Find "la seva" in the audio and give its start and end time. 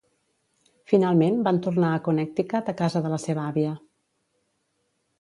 3.15-3.47